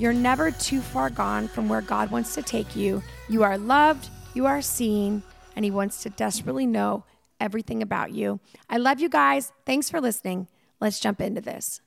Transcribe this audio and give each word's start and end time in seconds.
you're 0.00 0.14
never 0.14 0.50
too 0.50 0.80
far 0.80 1.10
gone 1.10 1.46
from 1.46 1.68
where 1.68 1.82
God 1.82 2.10
wants 2.10 2.34
to 2.34 2.42
take 2.42 2.74
you. 2.74 3.02
You 3.28 3.42
are 3.42 3.58
loved, 3.58 4.08
you 4.32 4.46
are 4.46 4.62
seen, 4.62 5.22
and 5.54 5.64
He 5.64 5.70
wants 5.70 6.02
to 6.02 6.10
desperately 6.10 6.66
know 6.66 7.04
everything 7.38 7.82
about 7.82 8.10
you. 8.10 8.40
I 8.70 8.78
love 8.78 8.98
you 8.98 9.10
guys. 9.10 9.52
Thanks 9.66 9.90
for 9.90 10.00
listening. 10.00 10.48
Let's 10.80 11.00
jump 11.00 11.20
into 11.20 11.42
this. 11.42 11.82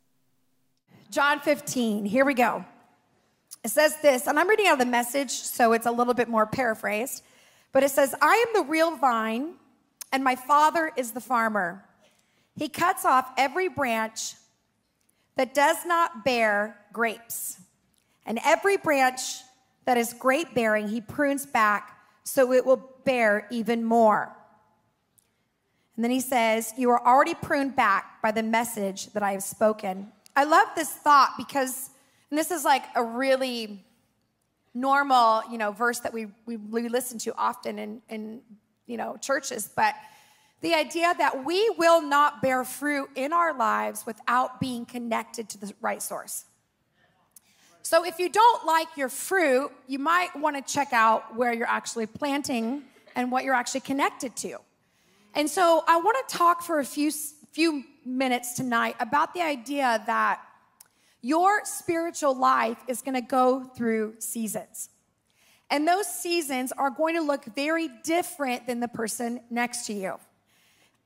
John 1.10 1.40
15, 1.40 2.06
here 2.06 2.24
we 2.24 2.36
go. 2.36 2.64
It 3.64 3.70
says 3.70 3.98
this, 4.04 4.28
and 4.28 4.38
I'm 4.38 4.48
reading 4.48 4.68
out 4.68 4.74
of 4.74 4.80
the 4.80 4.86
message, 4.86 5.32
so 5.32 5.74
it's 5.74 5.88
a 5.88 5.92
little 5.92 6.14
bit 6.14 6.30
more 6.30 6.46
paraphrased, 6.46 7.24
but 7.72 7.82
it 7.82 7.90
says, 7.90 8.14
I 8.22 8.46
am 8.48 8.64
the 8.64 8.70
real 8.70 8.96
vine, 8.96 9.54
and 10.12 10.24
my 10.24 10.36
Father 10.36 10.92
is 10.96 11.12
the 11.12 11.22
farmer. 11.22 11.84
He 12.56 12.70
cuts 12.70 13.06
off 13.06 13.32
every 13.38 13.70
branch 13.70 14.36
that 15.36 15.56
does 15.56 15.78
not 15.86 16.24
bear 16.24 16.78
grapes, 16.92 17.60
and 18.26 18.40
every 18.46 18.78
branch 18.78 19.22
that 19.86 19.98
is 19.98 20.14
grape 20.14 20.54
bearing, 20.54 20.88
he 20.88 21.02
prunes 21.02 21.46
back 21.46 21.98
so 22.24 22.54
it 22.54 22.66
will 22.66 22.90
bear 23.04 23.48
even 23.52 23.84
more. 23.84 24.36
And 25.96 26.04
then 26.04 26.12
he 26.12 26.22
says, 26.22 26.74
You 26.78 26.90
are 26.92 27.06
already 27.06 27.34
pruned 27.36 27.76
back 27.76 28.22
by 28.22 28.32
the 28.32 28.44
message 28.44 29.12
that 29.14 29.24
I 29.24 29.34
have 29.34 29.44
spoken. 29.44 30.12
I 30.36 30.46
love 30.46 30.68
this 30.76 30.90
thought 30.90 31.36
because 31.38 31.90
and 32.34 32.40
this 32.40 32.50
is 32.50 32.66
like 32.66 32.86
a 32.96 33.04
really 33.04 33.86
normal, 34.74 35.44
you 35.52 35.60
know, 35.60 35.72
verse 35.72 36.00
that 36.00 36.12
we, 36.12 36.30
we, 36.48 36.58
we 36.58 36.90
listen 36.90 37.20
to 37.20 37.36
often 37.38 37.78
in, 37.78 38.02
in, 38.10 38.42
you 38.88 38.98
know, 38.98 39.18
churches. 39.18 39.70
But 39.76 39.94
the 40.62 40.74
idea 40.74 41.14
that 41.16 41.46
we 41.46 41.70
will 41.78 42.02
not 42.02 42.42
bear 42.42 42.64
fruit 42.64 43.12
in 43.14 43.34
our 43.34 43.56
lives 43.56 44.08
without 44.08 44.60
being 44.60 44.84
connected 44.84 45.48
to 45.50 45.60
the 45.60 45.72
right 45.80 46.02
source. 46.02 46.46
So 47.84 48.06
if 48.06 48.18
you 48.18 48.30
don't 48.30 48.66
like 48.66 48.88
your 48.96 49.10
fruit, 49.10 49.70
you 49.88 50.00
might 50.00 50.36
want 50.36 50.56
to 50.56 50.74
check 50.74 50.94
out 50.94 51.36
where 51.36 51.54
you're 51.54 51.68
actually 51.68 52.06
planting 52.06 52.84
and 53.16 53.30
what 53.30 53.44
you're 53.44 53.54
actually 53.54 53.82
connected 53.82 54.36
to. 54.38 54.58
And 55.36 55.50
so 55.50 55.84
I 55.88 55.98
want 55.98 56.28
to 56.28 56.38
talk 56.38 56.64
for 56.64 56.80
a 56.80 56.86
few 56.86 57.12
few 57.52 57.84
minutes 58.04 58.54
tonight 58.54 58.96
about 59.00 59.36
the 59.36 59.42
idea 59.42 60.02
that 60.08 60.42
your 61.22 61.64
spiritual 61.66 62.36
life 62.36 62.78
is 62.88 63.04
going 63.04 63.14
to 63.14 63.22
go 63.22 63.64
through 63.64 64.16
seasons. 64.18 64.90
And 65.70 65.88
those 65.88 66.08
seasons 66.08 66.72
are 66.72 66.90
going 66.90 67.16
to 67.16 67.22
look 67.22 67.46
very 67.56 67.90
different 68.04 68.66
than 68.66 68.80
the 68.80 68.88
person 68.88 69.40
next 69.52 69.86
to 69.86 69.94
you. 69.94 70.16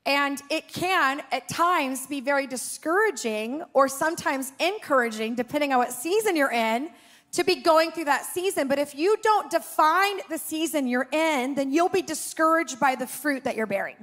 And 0.08 0.42
it 0.50 0.70
can, 0.70 1.22
at 1.34 1.50
times, 1.50 2.08
be 2.08 2.22
very 2.22 2.48
discouraging 2.48 3.62
or 3.74 3.90
sometimes 3.90 4.54
encouraging, 4.58 5.36
depending 5.36 5.74
on 5.74 5.80
what 5.80 5.92
season 5.92 6.38
you're 6.38 6.52
in, 6.52 6.90
to 7.34 7.44
be 7.44 7.56
going 7.56 7.92
through 7.92 8.06
that 8.06 8.26
season. 8.26 8.70
But 8.70 8.80
if 8.80 8.96
you 8.96 9.18
don't 9.22 9.52
define 9.52 10.22
the 10.30 10.38
season 10.38 10.88
you're 10.88 11.10
in, 11.12 11.56
then 11.56 11.74
you'll 11.74 11.90
be 11.90 12.02
discouraged 12.02 12.80
by 12.80 12.96
the 12.96 13.06
fruit 13.06 13.44
that 13.44 13.58
you're 13.58 13.68
bearing. 13.68 13.98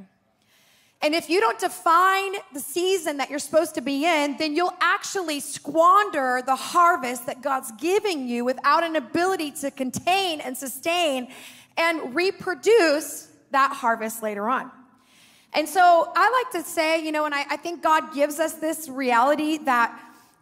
And 1.01 1.15
if 1.15 1.31
you 1.31 1.41
don't 1.41 1.59
define 1.59 2.34
the 2.53 2.61
season 2.61 3.17
that 3.17 3.31
you're 3.31 3.39
supposed 3.39 3.75
to 3.77 3.81
be 3.81 4.05
in, 4.05 4.37
then 4.37 4.55
you'll 4.55 4.75
actually 4.83 5.41
squander 5.41 6.43
the 6.45 6.55
harvest 6.55 7.25
that 7.27 7.41
God's 7.41 7.73
giving 7.81 8.28
you 8.28 8.45
without 8.45 8.84
an 8.84 8.97
ability 8.97 9.53
to 9.53 9.71
contain 9.71 10.43
and 10.43 10.55
sustain 10.55 11.28
and 11.78 12.15
reproduce 12.15 13.28
that 13.53 13.73
harvest 13.73 14.23
later 14.23 14.51
on. 14.51 14.71
And 15.54 15.69
so 15.69 16.12
I 16.16 16.44
like 16.53 16.65
to 16.65 16.69
say, 16.69 17.04
you 17.04 17.12
know, 17.12 17.26
and 17.26 17.34
I, 17.34 17.44
I 17.50 17.56
think 17.56 17.82
God 17.82 18.12
gives 18.12 18.41
us 18.41 18.54
this 18.54 18.88
reality 18.88 19.59
that 19.59 19.98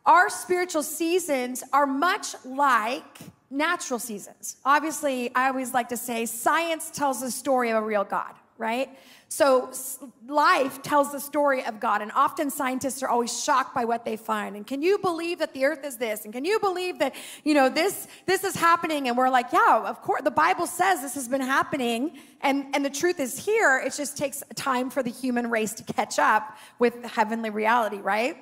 our 0.06 0.30
spiritual 0.30 0.82
seasons 0.82 1.62
are 1.72 1.86
much 1.86 2.34
like 2.44 3.18
natural 3.50 3.98
seasons. 3.98 4.56
Obviously, 4.64 5.32
I 5.34 5.48
always 5.48 5.74
like 5.74 5.90
to 5.90 5.96
say 5.96 6.24
science 6.26 6.90
tells 6.90 7.20
the 7.20 7.30
story 7.30 7.70
of 7.70 7.76
a 7.76 7.86
real 7.86 8.04
God, 8.04 8.34
right? 8.58 8.88
So 9.28 9.72
life 10.28 10.82
tells 10.82 11.10
the 11.10 11.18
story 11.18 11.64
of 11.64 11.80
God, 11.80 12.02
and 12.02 12.12
often 12.12 12.50
scientists 12.50 13.02
are 13.02 13.08
always 13.08 13.42
shocked 13.42 13.74
by 13.74 13.84
what 13.84 14.04
they 14.04 14.16
find. 14.16 14.56
And 14.56 14.66
can 14.66 14.82
you 14.82 14.98
believe 14.98 15.38
that 15.38 15.54
the 15.54 15.64
earth 15.64 15.84
is 15.84 15.96
this? 15.96 16.24
And 16.24 16.32
can 16.32 16.44
you 16.44 16.60
believe 16.60 16.98
that, 16.98 17.14
you 17.42 17.54
know, 17.54 17.68
this 17.68 18.06
this 18.26 18.44
is 18.44 18.54
happening? 18.54 19.08
And 19.08 19.16
we're 19.16 19.30
like, 19.30 19.52
yeah, 19.52 19.82
of 19.86 20.02
course, 20.02 20.22
the 20.22 20.30
Bible 20.30 20.66
says 20.66 21.00
this 21.00 21.14
has 21.14 21.28
been 21.28 21.40
happening, 21.40 22.18
and, 22.42 22.66
and 22.74 22.84
the 22.84 22.90
truth 22.90 23.20
is 23.20 23.44
here. 23.44 23.82
It 23.84 23.94
just 23.94 24.16
takes 24.16 24.42
time 24.54 24.90
for 24.90 25.02
the 25.02 25.10
human 25.10 25.50
race 25.50 25.72
to 25.74 25.84
catch 25.84 26.18
up 26.18 26.56
with 26.78 27.02
heavenly 27.04 27.50
reality, 27.50 27.98
right? 27.98 28.36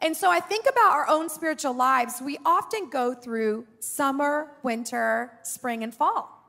And 0.00 0.16
so 0.16 0.30
I 0.30 0.40
think 0.40 0.66
about 0.68 0.92
our 0.92 1.08
own 1.08 1.28
spiritual 1.28 1.74
lives. 1.74 2.20
We 2.20 2.36
often 2.44 2.90
go 2.90 3.14
through 3.14 3.66
summer, 3.78 4.48
winter, 4.64 5.38
spring, 5.44 5.84
and 5.84 5.94
fall. 5.94 6.41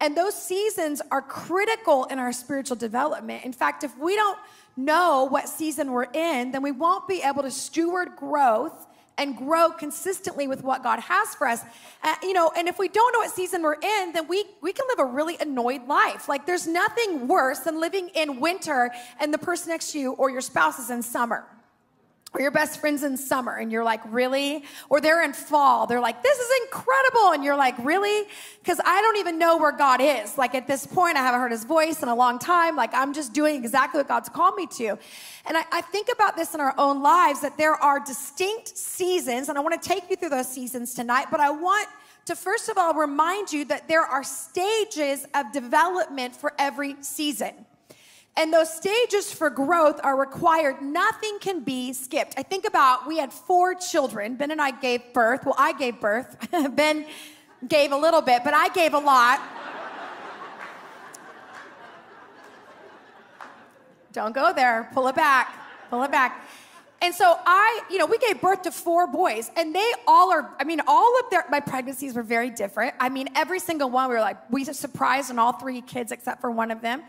And 0.00 0.16
those 0.16 0.34
seasons 0.34 1.00
are 1.10 1.22
critical 1.22 2.04
in 2.04 2.18
our 2.18 2.32
spiritual 2.32 2.76
development. 2.76 3.44
In 3.44 3.52
fact, 3.52 3.82
if 3.82 3.96
we 3.98 4.14
don't 4.14 4.38
know 4.76 5.24
what 5.24 5.48
season 5.48 5.90
we're 5.90 6.10
in, 6.12 6.52
then 6.52 6.62
we 6.62 6.72
won't 6.72 7.08
be 7.08 7.22
able 7.22 7.42
to 7.42 7.50
steward 7.50 8.10
growth 8.16 8.86
and 9.18 9.34
grow 9.34 9.70
consistently 9.70 10.46
with 10.46 10.62
what 10.62 10.82
God 10.82 11.00
has 11.00 11.34
for 11.34 11.46
us. 11.46 11.62
Uh, 12.02 12.14
you 12.22 12.34
know, 12.34 12.52
and 12.54 12.68
if 12.68 12.78
we 12.78 12.88
don't 12.88 13.12
know 13.14 13.20
what 13.20 13.30
season 13.30 13.62
we're 13.62 13.80
in, 13.80 14.12
then 14.12 14.28
we 14.28 14.44
we 14.60 14.74
can 14.74 14.84
live 14.88 14.98
a 14.98 15.10
really 15.10 15.38
annoyed 15.40 15.86
life. 15.88 16.28
Like 16.28 16.44
there's 16.44 16.66
nothing 16.66 17.26
worse 17.26 17.60
than 17.60 17.80
living 17.80 18.10
in 18.10 18.40
winter 18.40 18.90
and 19.18 19.32
the 19.32 19.38
person 19.38 19.70
next 19.70 19.92
to 19.92 19.98
you 19.98 20.12
or 20.12 20.30
your 20.30 20.42
spouse 20.42 20.78
is 20.78 20.90
in 20.90 21.02
summer 21.02 21.46
or 22.36 22.42
your 22.42 22.50
best 22.50 22.80
friends 22.80 23.02
in 23.02 23.16
summer 23.16 23.56
and 23.56 23.72
you're 23.72 23.82
like, 23.82 24.02
really? 24.12 24.62
Or 24.90 25.00
they're 25.00 25.24
in 25.24 25.32
fall. 25.32 25.86
They're 25.86 26.00
like, 26.00 26.22
this 26.22 26.38
is 26.38 26.50
incredible. 26.64 27.32
And 27.32 27.42
you're 27.42 27.56
like, 27.56 27.74
really? 27.78 28.28
Because 28.58 28.78
I 28.84 29.00
don't 29.00 29.16
even 29.16 29.38
know 29.38 29.56
where 29.56 29.72
God 29.72 30.02
is. 30.02 30.36
Like 30.36 30.54
at 30.54 30.66
this 30.66 30.86
point, 30.86 31.16
I 31.16 31.20
haven't 31.20 31.40
heard 31.40 31.50
his 31.50 31.64
voice 31.64 32.02
in 32.02 32.10
a 32.10 32.14
long 32.14 32.38
time. 32.38 32.76
Like 32.76 32.90
I'm 32.92 33.14
just 33.14 33.32
doing 33.32 33.56
exactly 33.56 34.00
what 34.00 34.08
God's 34.08 34.28
called 34.28 34.54
me 34.54 34.66
to. 34.66 34.98
And 35.46 35.56
I, 35.56 35.64
I 35.72 35.80
think 35.80 36.08
about 36.12 36.36
this 36.36 36.52
in 36.54 36.60
our 36.60 36.74
own 36.76 37.02
lives 37.02 37.40
that 37.40 37.56
there 37.56 37.74
are 37.74 38.00
distinct 38.00 38.76
seasons, 38.76 39.48
and 39.48 39.56
I 39.56 39.62
want 39.62 39.80
to 39.80 39.88
take 39.88 40.10
you 40.10 40.16
through 40.16 40.30
those 40.30 40.48
seasons 40.48 40.92
tonight, 40.92 41.28
but 41.30 41.40
I 41.40 41.50
want 41.50 41.88
to 42.26 42.34
first 42.34 42.68
of 42.68 42.76
all 42.76 42.92
remind 42.92 43.52
you 43.52 43.64
that 43.66 43.86
there 43.88 44.02
are 44.02 44.24
stages 44.24 45.24
of 45.34 45.52
development 45.52 46.34
for 46.34 46.52
every 46.58 46.96
season. 47.00 47.65
And 48.38 48.52
those 48.52 48.72
stages 48.72 49.32
for 49.32 49.48
growth 49.48 49.98
are 50.04 50.14
required. 50.14 50.82
Nothing 50.82 51.38
can 51.40 51.60
be 51.60 51.94
skipped. 51.94 52.34
I 52.36 52.42
think 52.42 52.66
about 52.66 53.06
we 53.06 53.16
had 53.16 53.32
four 53.32 53.74
children. 53.74 54.36
Ben 54.36 54.50
and 54.50 54.60
I 54.60 54.72
gave 54.72 55.00
birth. 55.14 55.46
Well, 55.46 55.54
I 55.56 55.72
gave 55.72 56.00
birth. 56.00 56.36
ben 56.76 57.06
gave 57.66 57.92
a 57.92 57.96
little 57.96 58.20
bit, 58.20 58.42
but 58.44 58.52
I 58.52 58.68
gave 58.68 58.92
a 58.92 58.98
lot. 58.98 59.40
Don't 64.12 64.34
go 64.34 64.52
there. 64.52 64.88
Pull 64.92 65.08
it 65.08 65.14
back. 65.14 65.54
Pull 65.90 66.02
it 66.02 66.10
back. 66.10 66.46
And 67.02 67.14
so 67.14 67.38
I, 67.46 67.82
you 67.90 67.98
know, 67.98 68.06
we 68.06 68.18
gave 68.18 68.40
birth 68.40 68.62
to 68.62 68.70
four 68.70 69.06
boys, 69.06 69.50
and 69.56 69.74
they 69.74 69.92
all 70.06 70.32
are, 70.32 70.54
I 70.58 70.64
mean, 70.64 70.80
all 70.86 71.20
of 71.20 71.30
their, 71.30 71.44
my 71.50 71.60
pregnancies 71.60 72.14
were 72.14 72.22
very 72.22 72.48
different. 72.48 72.94
I 72.98 73.10
mean, 73.10 73.28
every 73.34 73.58
single 73.58 73.90
one, 73.90 74.08
we 74.08 74.14
were 74.14 74.20
like, 74.20 74.50
we 74.50 74.64
surprised 74.64 75.30
on 75.30 75.38
all 75.38 75.52
three 75.52 75.82
kids 75.82 76.12
except 76.12 76.40
for 76.40 76.50
one 76.50 76.70
of 76.70 76.80
them. 76.80 77.02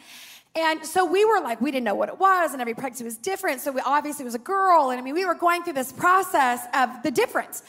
And 0.57 0.83
so 0.83 1.05
we 1.05 1.23
were 1.23 1.39
like, 1.39 1.61
we 1.61 1.69
didn't 1.69 1.83
know 1.83 1.93
what 1.93 2.09
it 2.09 2.19
was, 2.19 2.51
and 2.51 2.61
every 2.61 2.73
pregnancy 2.73 3.03
was 3.03 3.15
different. 3.15 3.61
So 3.61 3.71
we 3.71 3.81
obviously 3.81 4.25
was 4.25 4.33
a 4.33 4.39
girl, 4.39 4.89
and 4.89 4.99
I 4.99 5.03
mean, 5.03 5.13
we 5.13 5.23
were 5.23 5.35
going 5.35 5.61
through 5.61 5.73
this 5.73 5.91
process 5.91 6.65
of 6.73 6.89
the 7.03 7.11
difference. 7.11 7.61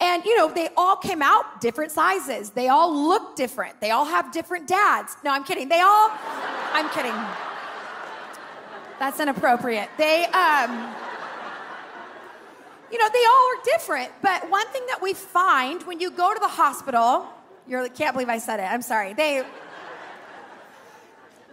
And 0.00 0.24
you 0.24 0.34
know, 0.38 0.50
they 0.50 0.70
all 0.74 0.96
came 0.96 1.20
out 1.20 1.60
different 1.60 1.92
sizes. 1.92 2.48
They 2.50 2.68
all 2.68 3.08
look 3.08 3.36
different. 3.36 3.78
They 3.82 3.90
all 3.90 4.06
have 4.06 4.32
different 4.32 4.66
dads. 4.66 5.14
No, 5.22 5.30
I'm 5.30 5.44
kidding. 5.44 5.68
They 5.68 5.80
all, 5.80 6.10
I'm 6.72 6.88
kidding. 6.88 7.12
That's 8.98 9.20
inappropriate. 9.20 9.90
They, 9.98 10.24
um, 10.24 10.94
you 12.90 12.98
know, 12.98 13.08
they 13.12 13.24
all 13.26 13.50
are 13.52 13.62
different. 13.64 14.10
But 14.22 14.50
one 14.50 14.66
thing 14.68 14.86
that 14.88 15.02
we 15.02 15.12
find 15.12 15.82
when 15.82 16.00
you 16.00 16.10
go 16.10 16.32
to 16.32 16.40
the 16.40 16.48
hospital, 16.48 17.26
you 17.68 17.86
can't 17.94 18.14
believe 18.14 18.30
I 18.30 18.38
said 18.38 18.60
it. 18.60 18.64
I'm 18.64 18.82
sorry. 18.82 19.12
They 19.12 19.44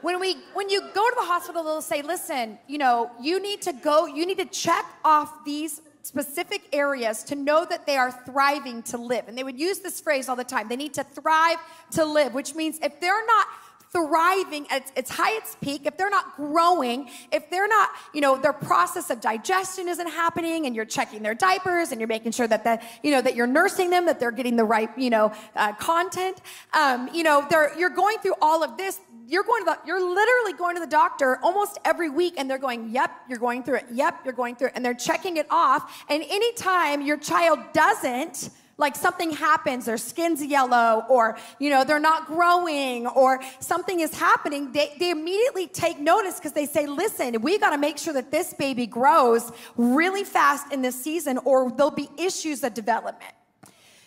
when 0.07 0.21
we 0.21 0.37
when 0.53 0.69
you 0.69 0.79
go 0.93 1.09
to 1.09 1.15
the 1.19 1.25
hospital 1.25 1.61
they'll 1.65 1.81
say 1.81 2.01
listen 2.01 2.57
you 2.65 2.77
know 2.77 3.11
you 3.21 3.41
need 3.41 3.61
to 3.61 3.73
go 3.73 4.05
you 4.05 4.25
need 4.25 4.37
to 4.37 4.45
check 4.45 4.85
off 5.03 5.43
these 5.43 5.81
specific 6.01 6.61
areas 6.71 7.25
to 7.25 7.35
know 7.35 7.65
that 7.65 7.85
they 7.85 7.97
are 7.97 8.11
thriving 8.25 8.81
to 8.81 8.97
live. 8.97 9.27
And 9.27 9.37
they 9.37 9.43
would 9.43 9.59
use 9.59 9.79
this 9.79 9.99
phrase 9.99 10.29
all 10.29 10.37
the 10.37 10.45
time. 10.45 10.69
They 10.69 10.77
need 10.77 10.93
to 10.93 11.03
thrive 11.03 11.57
to 11.91 12.05
live, 12.05 12.33
which 12.33 12.55
means 12.55 12.79
if 12.81 13.01
they're 13.01 13.25
not 13.25 13.47
thriving 13.91 14.67
at 14.69 14.91
its 14.95 15.09
highest 15.09 15.59
peak, 15.61 15.85
if 15.85 15.97
they're 15.97 16.09
not 16.09 16.35
growing, 16.35 17.09
if 17.31 17.49
they're 17.49 17.67
not, 17.67 17.89
you 18.13 18.21
know, 18.21 18.37
their 18.37 18.53
process 18.53 19.09
of 19.09 19.21
digestion 19.21 19.87
isn't 19.87 20.09
happening 20.09 20.65
and 20.65 20.75
you're 20.75 20.85
checking 20.85 21.23
their 21.23 21.33
diapers 21.33 21.91
and 21.91 21.99
you're 21.99 22.07
making 22.07 22.31
sure 22.31 22.47
that 22.47 22.63
that, 22.63 22.83
you 23.03 23.11
know, 23.11 23.21
that 23.21 23.35
you're 23.35 23.47
nursing 23.47 23.89
them, 23.89 24.05
that 24.05 24.19
they're 24.19 24.31
getting 24.31 24.55
the 24.55 24.63
right, 24.63 24.89
you 24.97 25.09
know, 25.09 25.31
uh, 25.55 25.73
content, 25.73 26.41
um, 26.73 27.09
you 27.13 27.23
know, 27.23 27.45
they're, 27.49 27.77
you're 27.77 27.89
going 27.89 28.17
through 28.19 28.35
all 28.41 28.63
of 28.63 28.77
this. 28.77 28.99
You're 29.29 29.43
going 29.43 29.65
to 29.65 29.65
the, 29.65 29.77
you're 29.85 29.99
literally 29.99 30.53
going 30.53 30.75
to 30.77 30.79
the 30.79 30.87
doctor 30.87 31.37
almost 31.43 31.77
every 31.83 32.09
week 32.09 32.35
and 32.37 32.49
they're 32.49 32.57
going, 32.57 32.91
yep, 32.91 33.11
you're 33.27 33.39
going 33.39 33.61
through 33.61 33.77
it. 33.77 33.87
Yep, 33.91 34.21
you're 34.23 34.33
going 34.33 34.55
through 34.55 34.67
it. 34.67 34.73
And 34.75 34.85
they're 34.85 34.93
checking 34.93 35.35
it 35.35 35.47
off. 35.49 36.05
And 36.09 36.23
anytime 36.23 37.01
your 37.01 37.17
child 37.17 37.59
doesn't, 37.73 38.49
like 38.77 38.95
something 38.95 39.31
happens 39.31 39.85
their 39.85 39.97
skin's 39.97 40.43
yellow 40.45 41.03
or 41.09 41.35
you 41.59 41.69
know 41.69 41.83
they're 41.83 41.99
not 41.99 42.27
growing 42.27 43.07
or 43.07 43.41
something 43.59 44.01
is 44.01 44.13
happening 44.13 44.71
they, 44.71 44.93
they 44.99 45.09
immediately 45.09 45.65
take 45.65 45.99
notice 45.99 46.35
because 46.35 46.51
they 46.51 46.67
say 46.67 46.85
listen 46.85 47.41
we 47.41 47.57
got 47.57 47.71
to 47.71 47.77
make 47.79 47.97
sure 47.97 48.13
that 48.13 48.29
this 48.29 48.53
baby 48.53 48.85
grows 48.85 49.51
really 49.77 50.23
fast 50.23 50.71
in 50.71 50.83
this 50.83 50.95
season 50.95 51.39
or 51.39 51.71
there'll 51.71 51.89
be 51.89 52.07
issues 52.19 52.63
of 52.63 52.75
development 52.75 53.33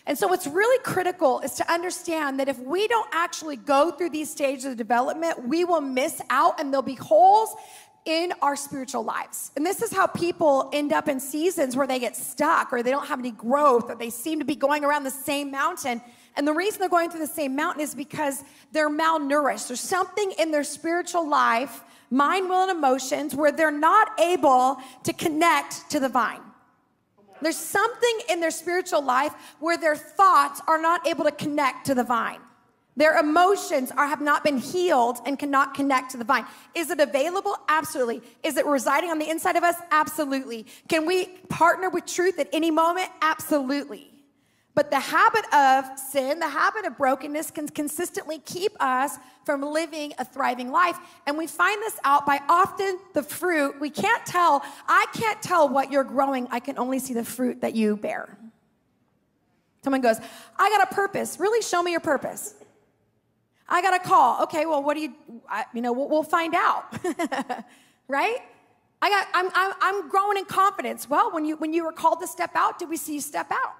and 0.07 0.17
so, 0.17 0.27
what's 0.27 0.47
really 0.47 0.81
critical 0.83 1.39
is 1.41 1.53
to 1.55 1.71
understand 1.71 2.39
that 2.39 2.49
if 2.49 2.57
we 2.59 2.87
don't 2.87 3.07
actually 3.11 3.55
go 3.55 3.91
through 3.91 4.09
these 4.09 4.31
stages 4.31 4.65
of 4.65 4.77
development, 4.77 5.47
we 5.47 5.63
will 5.63 5.81
miss 5.81 6.21
out 6.29 6.59
and 6.59 6.73
there'll 6.73 6.81
be 6.81 6.95
holes 6.95 7.55
in 8.05 8.33
our 8.41 8.55
spiritual 8.55 9.03
lives. 9.03 9.51
And 9.55 9.63
this 9.63 9.83
is 9.83 9.93
how 9.93 10.07
people 10.07 10.69
end 10.73 10.91
up 10.91 11.07
in 11.07 11.19
seasons 11.19 11.75
where 11.75 11.85
they 11.85 11.99
get 11.99 12.15
stuck 12.15 12.73
or 12.73 12.81
they 12.81 12.89
don't 12.89 13.05
have 13.05 13.19
any 13.19 13.29
growth 13.31 13.91
or 13.91 13.95
they 13.95 14.09
seem 14.09 14.39
to 14.39 14.45
be 14.45 14.55
going 14.55 14.83
around 14.83 15.03
the 15.03 15.11
same 15.11 15.51
mountain. 15.51 16.01
And 16.35 16.47
the 16.47 16.53
reason 16.53 16.79
they're 16.79 16.89
going 16.89 17.11
through 17.11 17.19
the 17.19 17.27
same 17.27 17.55
mountain 17.55 17.81
is 17.81 17.93
because 17.93 18.43
they're 18.71 18.89
malnourished. 18.89 19.67
There's 19.67 19.81
something 19.81 20.33
in 20.39 20.49
their 20.49 20.63
spiritual 20.63 21.29
life, 21.29 21.83
mind, 22.09 22.49
will, 22.49 22.63
and 22.63 22.71
emotions, 22.71 23.35
where 23.35 23.51
they're 23.51 23.69
not 23.69 24.19
able 24.19 24.77
to 25.03 25.13
connect 25.13 25.91
to 25.91 25.99
the 25.99 26.09
vine. 26.09 26.41
There's 27.41 27.57
something 27.57 28.19
in 28.29 28.39
their 28.39 28.51
spiritual 28.51 29.01
life 29.01 29.33
where 29.59 29.77
their 29.77 29.95
thoughts 29.95 30.61
are 30.67 30.81
not 30.81 31.07
able 31.07 31.25
to 31.25 31.31
connect 31.31 31.87
to 31.87 31.95
the 31.95 32.03
vine. 32.03 32.39
Their 32.97 33.17
emotions 33.17 33.89
are, 33.91 34.05
have 34.05 34.21
not 34.21 34.43
been 34.43 34.57
healed 34.57 35.19
and 35.25 35.39
cannot 35.39 35.73
connect 35.73 36.11
to 36.11 36.17
the 36.17 36.25
vine. 36.25 36.45
Is 36.75 36.89
it 36.89 36.99
available? 36.99 37.55
Absolutely. 37.69 38.21
Is 38.43 38.57
it 38.57 38.65
residing 38.65 39.09
on 39.09 39.17
the 39.17 39.29
inside 39.29 39.55
of 39.55 39.63
us? 39.63 39.75
Absolutely. 39.91 40.65
Can 40.89 41.05
we 41.05 41.27
partner 41.47 41.89
with 41.89 42.05
truth 42.05 42.37
at 42.37 42.49
any 42.51 42.69
moment? 42.69 43.09
Absolutely. 43.21 44.10
But 44.73 44.89
the 44.89 44.99
habit 44.99 45.53
of 45.53 45.99
sin, 45.99 46.39
the 46.39 46.47
habit 46.47 46.85
of 46.85 46.97
brokenness 46.97 47.51
can 47.51 47.67
consistently 47.67 48.39
keep 48.39 48.71
us 48.79 49.17
from 49.45 49.61
living 49.61 50.13
a 50.17 50.23
thriving 50.23 50.71
life. 50.71 50.97
And 51.27 51.37
we 51.37 51.45
find 51.47 51.81
this 51.81 51.99
out 52.05 52.25
by 52.25 52.39
often 52.47 52.97
the 53.13 53.21
fruit. 53.21 53.81
We 53.81 53.89
can't 53.89 54.25
tell, 54.25 54.63
I 54.87 55.07
can't 55.13 55.41
tell 55.41 55.67
what 55.67 55.91
you're 55.91 56.05
growing. 56.05 56.47
I 56.51 56.61
can 56.61 56.77
only 56.79 56.99
see 56.99 57.13
the 57.13 57.25
fruit 57.25 57.61
that 57.61 57.75
you 57.75 57.97
bear. 57.97 58.37
Someone 59.83 60.01
goes, 60.01 60.17
I 60.57 60.69
got 60.69 60.89
a 60.89 60.95
purpose. 60.95 61.39
Really 61.39 61.61
show 61.61 61.83
me 61.83 61.91
your 61.91 61.99
purpose. 61.99 62.53
I 63.67 63.81
got 63.81 63.93
a 63.93 63.99
call. 63.99 64.43
Okay, 64.43 64.65
well, 64.65 64.83
what 64.83 64.95
do 64.95 65.01
you, 65.01 65.13
I, 65.49 65.65
you 65.73 65.81
know, 65.81 65.91
we'll, 65.91 66.07
we'll 66.07 66.23
find 66.23 66.53
out, 66.55 66.97
right? 68.07 68.37
I 69.01 69.09
got, 69.09 69.27
I'm, 69.33 69.49
I'm, 69.53 69.73
I'm 69.81 70.09
growing 70.09 70.37
in 70.37 70.45
confidence. 70.45 71.09
Well, 71.09 71.31
when 71.31 71.43
you, 71.45 71.57
when 71.57 71.73
you 71.73 71.83
were 71.83 71.91
called 71.91 72.21
to 72.21 72.27
step 72.27 72.51
out, 72.55 72.79
did 72.79 72.89
we 72.89 72.97
see 72.97 73.15
you 73.15 73.21
step 73.21 73.51
out? 73.51 73.73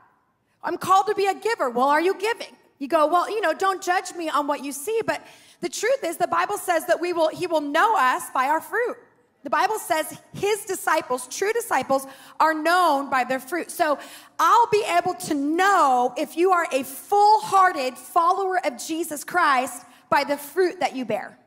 I'm 0.63 0.78
called 0.78 1.08
to 1.08 1.16
be 1.16 1.25
a 1.25 1.34
giver. 1.36 1.69
Well, 1.69 1.88
are 1.88 2.02
you 2.02 2.13
giving? 2.16 2.56
You 2.80 2.88
go, 2.88 3.08
well, 3.08 3.30
you 3.30 3.42
know, 3.42 3.54
don't 3.54 3.81
judge 3.81 4.13
me 4.16 4.30
on 4.30 4.48
what 4.48 4.63
you 4.63 4.72
see, 4.72 5.02
but 5.06 5.25
the 5.60 5.69
truth 5.69 6.04
is 6.04 6.18
the 6.18 6.28
Bible 6.28 6.58
says 6.58 6.86
that 6.88 7.00
we 7.00 7.13
will, 7.13 7.30
he 7.30 7.48
will 7.48 7.62
know 7.62 7.96
us 7.96 8.24
by 8.34 8.46
our 8.46 8.62
fruit. 8.62 8.98
The 9.44 9.50
Bible 9.50 9.80
says 9.80 10.19
his 10.34 10.66
disciples, 10.66 11.28
true 11.28 11.52
disciples, 11.54 12.06
are 12.40 12.54
known 12.54 13.10
by 13.10 13.24
their 13.24 13.40
fruit. 13.40 13.72
So 13.72 13.98
I'll 14.38 14.69
be 14.72 14.84
able 14.98 15.16
to 15.16 15.34
know 15.34 16.13
if 16.18 16.38
you 16.38 16.52
are 16.52 16.68
a 16.72 16.84
full 16.84 17.42
hearted 17.42 17.98
follower 17.98 18.64
of 18.66 18.78
Jesus 18.78 19.24
Christ 19.24 19.84
by 20.10 20.24
the 20.24 20.38
fruit 20.38 20.80
that 20.80 20.96
you 20.96 21.06
bear. 21.06 21.38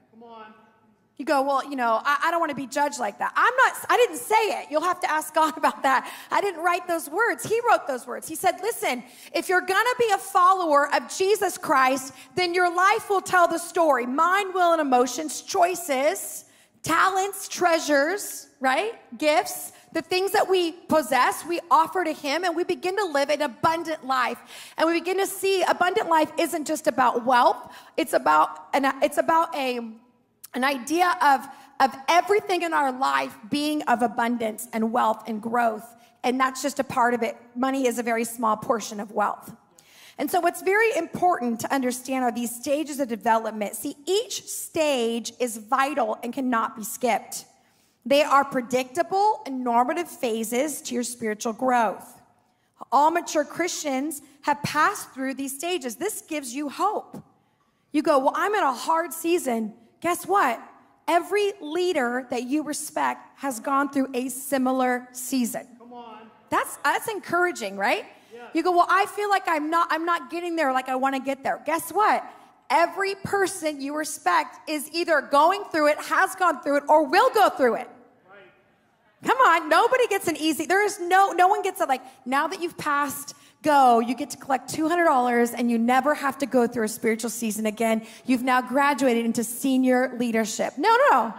You 1.16 1.25
go, 1.25 1.43
well, 1.43 1.69
you 1.69 1.76
know, 1.76 2.00
I, 2.05 2.25
I 2.25 2.31
don't 2.31 2.40
want 2.40 2.50
to 2.50 2.56
be 2.56 2.66
judged 2.66 2.99
like 2.99 3.19
that. 3.19 3.32
I'm 3.37 3.55
not, 3.56 3.87
I 3.88 3.96
didn't 3.96 4.19
say 4.19 4.61
it. 4.61 4.66
You'll 4.70 4.82
have 4.82 5.00
to 5.00 5.11
ask 5.11 5.32
God 5.40 5.56
about 5.56 5.82
that. 5.84 6.12
I 6.31 6.40
didn't 6.40 6.62
write 6.62 6.88
those 6.88 7.08
words. 7.08 7.44
He 7.46 7.61
wrote 7.69 7.87
those 7.87 8.06
words. 8.06 8.26
He 8.28 8.34
said, 8.34 8.56
listen, 8.62 9.05
if 9.32 9.49
you're 9.49 9.61
going 9.61 9.84
to 9.84 9.96
be 9.99 10.11
a 10.12 10.19
follower 10.19 10.93
of 10.94 11.14
Jesus 11.16 11.56
Christ, 11.56 12.12
then 12.34 12.52
your 12.52 12.75
life 12.75 13.08
will 13.08 13.20
tell 13.20 13.46
the 13.46 13.58
story 13.58 14.06
mind, 14.06 14.55
will, 14.55 14.72
and 14.72 14.81
emotions, 14.81 15.40
choices 15.43 16.44
talents, 16.84 17.49
treasures, 17.49 18.49
right? 18.60 18.93
Gifts, 19.19 19.72
the 19.93 20.02
things 20.02 20.32
that 20.32 20.49
we 20.49 20.72
possess, 20.72 21.44
we 21.46 21.60
offer 21.70 22.05
to 22.05 22.12
Him, 22.12 22.44
and 22.44 22.55
we 22.55 22.62
begin 22.62 22.96
to 22.96 23.05
live 23.05 23.31
an 23.31 23.43
abundant 23.43 24.06
life. 24.06 24.38
And 24.76 24.87
we 24.87 25.00
begin 25.00 25.19
to 25.19 25.26
see 25.26 25.62
abundant 25.62 26.08
life 26.08 26.31
isn't 26.38 26.67
just 26.67 26.87
about 26.87 27.25
wealth; 27.25 27.72
it's 27.96 28.12
about 28.12 28.69
an 28.75 28.84
it's 29.02 29.19
about 29.19 29.55
a 29.56 29.81
an 30.54 30.64
idea 30.64 31.16
of 31.22 31.46
of 31.80 31.94
everything 32.08 32.62
in 32.62 32.72
our 32.72 32.92
life 32.92 33.36
being 33.50 33.82
of 33.82 34.02
abundance 34.02 34.68
and 34.72 34.92
wealth 34.92 35.24
and 35.26 35.42
growth. 35.42 35.94
And 36.22 36.40
that's 36.40 36.62
just 36.62 36.78
a 36.78 36.84
part 36.84 37.14
of 37.14 37.22
it. 37.22 37.36
Money 37.54 37.86
is 37.86 37.98
a 37.98 38.02
very 38.02 38.24
small 38.24 38.56
portion 38.56 39.00
of 39.00 39.12
wealth. 39.12 39.54
And 40.16 40.30
so, 40.30 40.40
what's 40.40 40.62
very 40.62 40.96
important 40.96 41.60
to 41.60 41.74
understand 41.74 42.24
are 42.24 42.30
these 42.30 42.54
stages 42.54 43.00
of 43.00 43.08
development. 43.08 43.74
See, 43.74 43.96
each 44.06 44.46
stage 44.46 45.32
is 45.40 45.56
vital 45.56 46.18
and 46.22 46.32
cannot 46.32 46.76
be 46.76 46.84
skipped. 46.84 47.44
They 48.06 48.22
are 48.22 48.44
predictable 48.44 49.42
and 49.44 49.64
normative 49.64 50.08
phases 50.08 50.80
to 50.82 50.94
your 50.94 51.02
spiritual 51.02 51.52
growth. 51.52 52.22
All 52.92 53.10
mature 53.10 53.44
Christians 53.44 54.22
have 54.42 54.62
passed 54.62 55.10
through 55.12 55.34
these 55.34 55.54
stages. 55.54 55.96
This 55.96 56.20
gives 56.20 56.54
you 56.54 56.68
hope. 56.68 57.20
You 57.90 58.02
go, 58.02 58.20
Well, 58.20 58.34
I'm 58.36 58.54
in 58.54 58.62
a 58.62 58.72
hard 58.72 59.12
season. 59.12 59.74
Guess 60.05 60.27
what? 60.27 60.61
Every 61.08 61.55
leader 61.63 62.27
that 62.29 62.43
you 62.43 62.63
respect 62.63 63.27
has 63.39 63.58
gone 63.58 63.89
through 63.89 64.08
a 64.13 64.29
similar 64.29 65.08
season. 65.13 65.67
Come 65.79 65.94
on. 65.94 66.31
That's, 66.51 66.77
that's 66.84 67.08
encouraging, 67.08 67.79
right? 67.79 68.05
You 68.53 68.63
go, 68.63 68.70
well, 68.70 68.87
I 68.89 69.06
feel 69.06 69.31
like 69.31 69.44
I'm 69.46 69.70
not, 69.70 69.89
I'm 69.91 70.05
not 70.05 70.31
getting 70.31 70.56
there 70.56 70.73
like 70.75 70.91
I 70.91 70.94
want 70.94 71.17
to 71.17 71.23
get 71.23 71.43
there. 71.43 71.63
Guess 71.65 71.91
what? 71.91 72.23
Every 72.69 73.15
person 73.25 73.81
you 73.81 73.96
respect 73.96 74.69
is 74.69 74.91
either 74.93 75.23
going 75.23 75.65
through 75.73 75.89
it, 75.89 75.99
has 75.99 76.34
gone 76.34 76.63
through 76.63 76.77
it, 76.77 76.82
or 76.87 77.06
will 77.06 77.31
go 77.31 77.49
through 77.49 77.77
it. 77.77 77.89
Come 79.25 79.39
on, 79.39 79.70
nobody 79.70 80.06
gets 80.08 80.29
an 80.29 80.37
easy. 80.37 80.67
There 80.67 80.84
is 80.84 81.01
no, 81.01 81.32
no 81.32 81.49
one 81.49 81.63
gets 81.63 81.81
it 81.81 81.89
like 81.89 82.03
now 82.27 82.46
that 82.46 82.61
you've 82.61 82.77
passed 82.77 83.34
go, 83.64 83.98
you 83.98 84.14
get 84.14 84.30
to 84.30 84.36
collect 84.36 84.72
$200 84.72 85.54
and 85.56 85.70
you 85.70 85.78
never 85.78 86.14
have 86.14 86.38
to 86.38 86.46
go 86.46 86.66
through 86.66 86.84
a 86.84 86.88
spiritual 86.88 87.30
season 87.30 87.66
again. 87.66 88.06
You've 88.26 88.44
now 88.44 88.62
graduated 88.62 89.24
into 89.24 89.42
senior 89.42 90.14
leadership. 90.18 90.74
No, 90.78 90.96
no, 90.96 91.10
no 91.10 91.34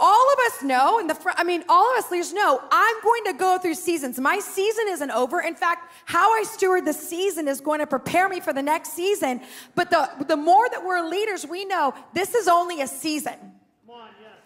all 0.00 0.32
of 0.32 0.38
us 0.46 0.62
know, 0.62 0.98
and 0.98 1.08
the 1.08 1.14
fr- 1.14 1.30
I 1.36 1.44
mean, 1.44 1.62
all 1.68 1.92
of 1.92 2.04
us 2.04 2.10
leaders 2.10 2.32
know, 2.32 2.60
I'm 2.70 2.96
going 3.02 3.24
to 3.26 3.32
go 3.32 3.58
through 3.58 3.74
seasons. 3.74 4.18
My 4.18 4.38
season 4.40 4.86
isn't 4.88 5.10
over. 5.10 5.40
In 5.40 5.54
fact, 5.54 5.92
how 6.04 6.32
I 6.32 6.42
steward 6.44 6.84
the 6.84 6.92
season 6.92 7.48
is 7.48 7.60
going 7.60 7.80
to 7.80 7.86
prepare 7.86 8.28
me 8.28 8.40
for 8.40 8.52
the 8.52 8.62
next 8.62 8.94
season. 8.94 9.40
But 9.74 9.90
the, 9.90 10.10
the 10.26 10.36
more 10.36 10.68
that 10.68 10.84
we're 10.84 11.08
leaders, 11.08 11.46
we 11.46 11.64
know 11.64 11.94
this 12.12 12.34
is 12.34 12.48
only 12.48 12.80
a 12.80 12.86
season. 12.86 13.34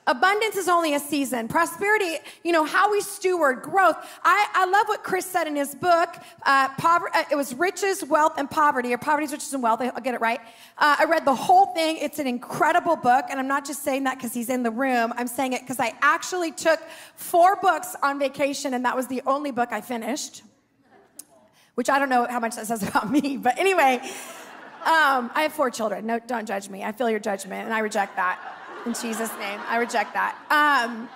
Abundance 0.09 0.57
is 0.57 0.69
only 0.69 0.95
a 0.95 0.99
season. 0.99 1.49
Prosperity, 1.49 2.17
you 2.43 2.51
know, 2.51 2.65
how 2.65 2.91
we 2.91 3.03
steward 3.03 3.61
growth. 3.61 3.97
I, 4.25 4.49
I 4.55 4.65
love 4.65 4.89
what 4.89 5.05
Kris 5.05 5.27
said 5.27 5.47
in 5.47 5.55
his 5.55 5.75
book. 5.75 6.17
Uh, 6.47 6.71
poverty, 6.79 7.13
uh, 7.15 7.25
it 7.31 7.37
was 7.37 7.55
riches, 7.55 8.03
wealth, 8.03 8.33
and 8.39 8.51
poverty, 8.51 8.95
or 8.95 8.97
poverty, 8.97 9.31
riches, 9.31 9.53
and 9.53 9.63
wealth. 9.63 9.83
I'll 9.83 10.01
get 10.01 10.15
it 10.15 10.23
right. 10.23 10.41
Uh, 10.79 10.97
I 11.01 11.05
read 11.05 11.27
the 11.27 11.35
whole 11.35 11.67
thing. 11.75 11.99
It's 11.99 12.19
an 12.19 12.27
incredible 12.27 12.97
book, 12.97 13.27
and 13.29 13.39
I'm 13.39 13.49
not 13.49 13.67
just 13.67 13.85
saying 13.85 14.05
that 14.05 14.17
because 14.17 14.33
he's 14.33 14.49
in 14.49 14.63
the 14.63 14.71
room. 14.71 15.13
I'm 15.15 15.27
saying 15.27 15.53
it 15.53 15.61
because 15.61 15.79
I 15.79 15.93
actually 16.01 16.53
took 16.53 16.81
four 17.17 17.57
books 17.57 17.95
on 18.03 18.19
vacation, 18.19 18.73
and 18.73 18.87
that 18.87 18.97
was 18.97 19.09
the 19.09 19.21
only 19.27 19.51
book 19.51 19.73
I 19.73 19.83
finished. 19.83 20.43
Which 21.75 21.91
I 21.91 21.99
don't 21.99 22.09
know 22.09 22.27
how 22.27 22.41
much 22.41 22.57
that 22.57 22.67
says 22.67 22.83
about 22.89 23.11
me, 23.11 23.37
but 23.37 23.59
anyway, 23.59 24.01
um, 24.87 25.31
I 25.35 25.43
have 25.43 25.53
four 25.53 25.71
children. 25.71 26.07
No, 26.07 26.19
don't 26.19 26.49
judge 26.49 26.71
me. 26.71 26.83
I 26.83 26.93
feel 26.93 27.11
your 27.11 27.21
judgment, 27.21 27.67
and 27.67 27.75
I 27.75 27.81
reject 27.81 28.17
that. 28.17 28.58
In 28.87 28.95
Jesus' 28.95 29.31
name, 29.39 29.61
I 29.69 29.77
reject 29.79 30.15
that. 30.15 30.37
Um, 30.51 31.09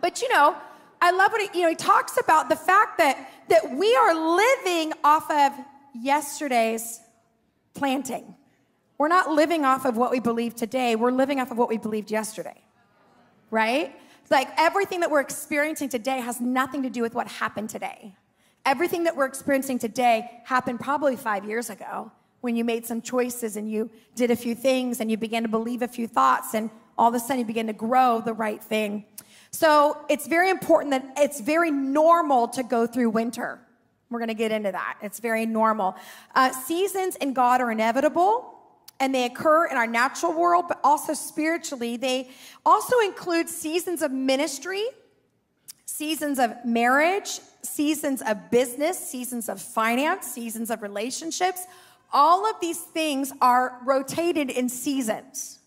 but 0.00 0.20
you 0.22 0.28
know, 0.28 0.56
I 1.00 1.10
love 1.10 1.32
what 1.32 1.40
he, 1.40 1.58
you 1.58 1.64
know, 1.64 1.70
he 1.70 1.76
talks 1.76 2.18
about 2.18 2.48
the 2.48 2.56
fact 2.56 2.98
that, 2.98 3.30
that 3.48 3.70
we 3.76 3.94
are 3.94 4.14
living 4.36 4.92
off 5.04 5.30
of 5.30 5.52
yesterday's 5.94 7.00
planting. 7.74 8.34
We're 8.98 9.08
not 9.08 9.30
living 9.30 9.64
off 9.64 9.84
of 9.84 9.96
what 9.96 10.10
we 10.10 10.20
believe 10.20 10.54
today, 10.54 10.96
we're 10.96 11.10
living 11.12 11.40
off 11.40 11.50
of 11.50 11.58
what 11.58 11.68
we 11.68 11.76
believed 11.76 12.10
yesterday, 12.10 12.62
right? 13.50 13.94
Like 14.30 14.48
everything 14.56 15.00
that 15.00 15.10
we're 15.10 15.20
experiencing 15.20 15.88
today 15.88 16.20
has 16.20 16.40
nothing 16.40 16.82
to 16.82 16.90
do 16.90 17.02
with 17.02 17.14
what 17.14 17.28
happened 17.28 17.70
today. 17.70 18.16
Everything 18.64 19.04
that 19.04 19.14
we're 19.14 19.26
experiencing 19.26 19.78
today 19.78 20.40
happened 20.44 20.80
probably 20.80 21.14
five 21.14 21.44
years 21.44 21.70
ago 21.70 22.10
when 22.46 22.54
you 22.54 22.64
made 22.64 22.86
some 22.86 23.02
choices 23.02 23.56
and 23.56 23.68
you 23.68 23.90
did 24.14 24.30
a 24.30 24.36
few 24.36 24.54
things 24.54 25.00
and 25.00 25.10
you 25.10 25.16
began 25.16 25.42
to 25.42 25.48
believe 25.48 25.82
a 25.82 25.88
few 25.88 26.06
thoughts 26.06 26.54
and 26.54 26.70
all 26.96 27.08
of 27.08 27.14
a 27.14 27.18
sudden 27.18 27.40
you 27.40 27.44
begin 27.44 27.66
to 27.66 27.72
grow 27.72 28.22
the 28.24 28.32
right 28.32 28.62
thing. 28.62 29.04
So 29.50 29.98
it's 30.08 30.28
very 30.28 30.48
important 30.48 30.92
that 30.92 31.04
it's 31.16 31.40
very 31.40 31.72
normal 31.72 32.46
to 32.48 32.62
go 32.62 32.86
through 32.86 33.10
winter. 33.10 33.58
We're 34.10 34.20
going 34.20 34.28
to 34.28 34.34
get 34.34 34.52
into 34.52 34.70
that. 34.70 34.96
It's 35.02 35.18
very 35.18 35.44
normal. 35.44 35.96
Uh, 36.36 36.52
seasons 36.52 37.16
in 37.16 37.32
God 37.32 37.60
are 37.60 37.72
inevitable 37.72 38.54
and 39.00 39.12
they 39.12 39.24
occur 39.24 39.66
in 39.66 39.76
our 39.76 39.88
natural 39.88 40.32
world, 40.32 40.66
but 40.68 40.78
also 40.84 41.14
spiritually. 41.14 41.96
They 41.96 42.30
also 42.64 43.00
include 43.00 43.48
seasons 43.48 44.02
of 44.02 44.12
ministry, 44.12 44.84
seasons 45.84 46.38
of 46.38 46.64
marriage, 46.64 47.40
seasons 47.62 48.22
of 48.22 48.52
business, 48.52 48.96
seasons 48.96 49.48
of 49.48 49.60
finance, 49.60 50.28
seasons 50.28 50.70
of 50.70 50.82
relationships. 50.82 51.66
All 52.16 52.48
of 52.48 52.58
these 52.62 52.80
things 52.80 53.30
are 53.42 53.78
rotated 53.84 54.48
in 54.48 54.70
seasons. 54.70 55.58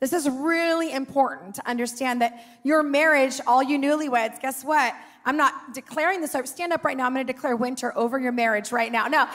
This 0.00 0.14
is 0.14 0.30
really 0.30 0.92
important 0.92 1.56
to 1.56 1.68
understand 1.68 2.22
that 2.22 2.42
your 2.64 2.82
marriage, 2.82 3.38
all 3.46 3.62
you 3.62 3.78
newlyweds, 3.78 4.40
guess 4.40 4.64
what? 4.64 4.94
I'm 5.26 5.36
not 5.36 5.74
declaring 5.74 6.22
this. 6.22 6.34
Stand 6.44 6.72
up 6.72 6.84
right 6.84 6.96
now. 6.96 7.04
I'm 7.04 7.12
going 7.12 7.26
to 7.26 7.30
declare 7.30 7.54
winter 7.54 7.94
over 7.98 8.18
your 8.18 8.32
marriage 8.32 8.72
right 8.72 8.90
now. 8.90 9.08
No, 9.08 9.28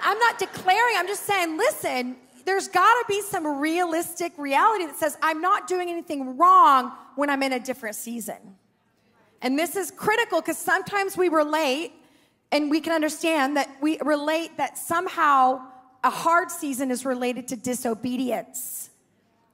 I'm 0.00 0.18
not 0.18 0.38
declaring. 0.38 0.94
I'm 0.96 1.06
just 1.06 1.24
saying, 1.24 1.58
listen, 1.58 2.16
there's 2.46 2.68
got 2.68 2.94
to 2.94 3.04
be 3.08 3.20
some 3.20 3.60
realistic 3.60 4.32
reality 4.38 4.86
that 4.86 4.96
says 4.96 5.18
I'm 5.20 5.42
not 5.42 5.68
doing 5.68 5.90
anything 5.90 6.38
wrong 6.38 6.92
when 7.16 7.28
I'm 7.28 7.42
in 7.42 7.52
a 7.52 7.60
different 7.60 7.94
season. 7.94 8.56
And 9.42 9.58
this 9.58 9.76
is 9.76 9.90
critical 9.90 10.40
because 10.40 10.56
sometimes 10.56 11.14
we 11.14 11.28
relate 11.28 11.92
and 12.52 12.70
we 12.70 12.80
can 12.80 12.94
understand 12.94 13.58
that 13.58 13.68
we 13.82 13.98
relate 14.00 14.56
that 14.56 14.78
somehow 14.78 15.60
a 16.06 16.10
hard 16.10 16.52
season 16.52 16.92
is 16.92 17.04
related 17.04 17.48
to 17.48 17.56
disobedience. 17.56 18.90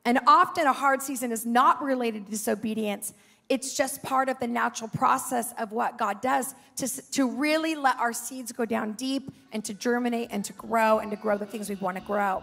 And 0.04 0.20
often 0.26 0.66
a 0.66 0.72
hard 0.72 1.00
season 1.00 1.32
is 1.32 1.46
not 1.46 1.82
related 1.82 2.26
to 2.26 2.30
disobedience. 2.30 3.14
It's 3.48 3.74
just 3.74 4.02
part 4.02 4.28
of 4.28 4.38
the 4.38 4.46
natural 4.46 4.90
process 4.90 5.54
of 5.58 5.72
what 5.72 5.96
God 5.96 6.20
does 6.20 6.54
to, 6.76 7.10
to 7.12 7.30
really 7.30 7.74
let 7.74 7.98
our 7.98 8.12
seeds 8.12 8.52
go 8.52 8.66
down 8.66 8.92
deep 8.92 9.32
and 9.52 9.64
to 9.64 9.72
germinate 9.72 10.28
and 10.30 10.44
to 10.44 10.52
grow 10.52 10.98
and 10.98 11.10
to 11.10 11.16
grow 11.16 11.38
the 11.38 11.46
things 11.46 11.70
we 11.70 11.76
want 11.76 11.96
to 11.96 12.02
grow. 12.02 12.42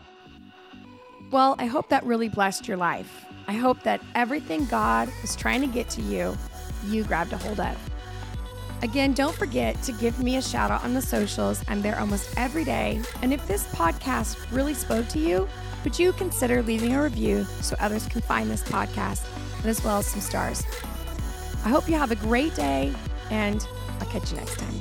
Well, 1.30 1.56
I 1.60 1.68
hope 1.68 1.90
that 1.90 2.04
really 2.04 2.30
blessed 2.30 2.68
your 2.68 2.78
life. 2.78 3.26
I 3.48 3.54
hope 3.54 3.84
that 3.84 4.02
everything 4.16 4.66
God 4.66 5.08
is 5.24 5.36
trying 5.36 5.62
to 5.62 5.68
get 5.68 5.88
to 5.92 6.02
you, 6.02 6.36
you 6.88 7.04
grabbed 7.04 7.34
a 7.34 7.38
hold 7.38 7.60
of. 7.60 7.89
Again, 8.82 9.14
don't 9.14 9.36
forget 9.36 9.82
to 9.84 9.92
give 9.92 10.20
me 10.24 10.38
a 10.38 10.42
shout 10.42 10.72
out 10.72 10.84
on 10.84 10.94
the 10.94 11.02
socials. 11.02 11.62
I'm 11.68 11.82
there 11.82 12.00
almost 12.00 12.34
every 12.38 12.64
day. 12.64 13.02
And 13.22 13.34
if 13.34 13.46
this 13.48 13.68
podcast 13.74 14.38
really 14.52 14.74
spoke 14.74 15.08
to 15.10 15.20
you, 15.20 15.50
would 15.84 16.00
you 16.00 16.14
consider 16.14 16.62
leaving 16.62 16.94
a 16.96 17.04
review 17.04 17.44
so 17.62 17.76
others 17.80 18.08
can 18.08 18.22
find 18.22 18.50
this 18.50 18.64
podcast 18.64 19.26
and 19.58 19.66
as 19.66 19.84
well 19.84 20.00
as 20.00 20.08
some 20.08 20.22
stars? 20.22 20.64
I 21.66 21.70
hope 21.70 21.90
you 21.90 21.96
have 21.96 22.12
a 22.12 22.16
great 22.16 22.56
day 22.56 22.94
and 23.30 23.68
I'll 24.00 24.08
catch 24.08 24.32
you 24.32 24.38
next 24.38 24.58
time. 24.58 24.76